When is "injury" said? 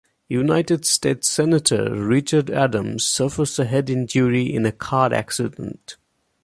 3.87-4.51